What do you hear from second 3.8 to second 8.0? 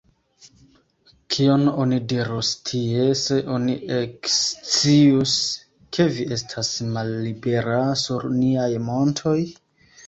ekscius, ke vi estas mallibera